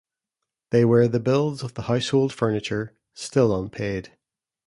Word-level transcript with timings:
They 0.71 0.83
were 0.83 1.07
the 1.07 1.19
bills 1.19 1.61
of 1.61 1.75
the 1.75 1.83
household 1.83 2.33
furniture, 2.33 2.95
still 3.13 3.55
unpaid. 3.55 4.17